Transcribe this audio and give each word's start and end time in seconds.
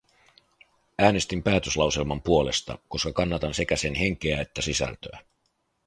Äänestin 0.99 1.43
päätöslauselman 1.43 2.21
puolesta, 2.21 2.77
koska 2.89 3.13
kannatan 3.13 3.53
sekä 3.53 3.75
sen 3.75 3.93
henkeä 3.95 4.41
että 4.41 4.61
sisältöä. 4.61 5.19